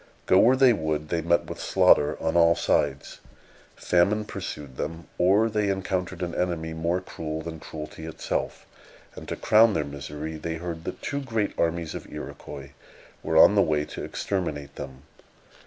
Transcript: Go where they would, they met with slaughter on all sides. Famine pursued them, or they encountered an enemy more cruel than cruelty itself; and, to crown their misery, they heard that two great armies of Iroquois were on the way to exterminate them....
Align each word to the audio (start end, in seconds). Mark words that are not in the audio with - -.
Go 0.25 0.39
where 0.39 0.55
they 0.55 0.73
would, 0.73 1.09
they 1.09 1.21
met 1.21 1.45
with 1.45 1.61
slaughter 1.61 2.17
on 2.19 2.35
all 2.35 2.55
sides. 2.55 3.19
Famine 3.75 4.25
pursued 4.25 4.75
them, 4.75 5.07
or 5.19 5.47
they 5.47 5.69
encountered 5.69 6.23
an 6.23 6.33
enemy 6.33 6.73
more 6.73 7.01
cruel 7.01 7.41
than 7.43 7.59
cruelty 7.59 8.07
itself; 8.07 8.65
and, 9.13 9.27
to 9.27 9.35
crown 9.35 9.75
their 9.75 9.85
misery, 9.85 10.37
they 10.37 10.55
heard 10.55 10.85
that 10.85 11.03
two 11.03 11.21
great 11.21 11.53
armies 11.55 11.93
of 11.93 12.11
Iroquois 12.11 12.71
were 13.21 13.37
on 13.37 13.53
the 13.53 13.61
way 13.61 13.85
to 13.85 14.03
exterminate 14.03 14.73
them.... 14.75 15.03